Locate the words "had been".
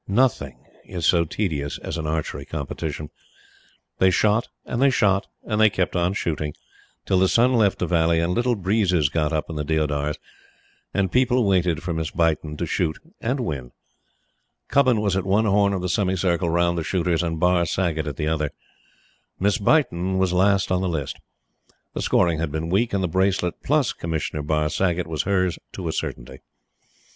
22.39-22.69